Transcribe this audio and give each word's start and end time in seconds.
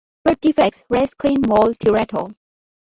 Birth 0.25 0.41
Defects 0.41 0.83
Res 0.89 1.13
Clin 1.13 1.47
Mol 1.47 1.75
Teratol. 1.75 2.33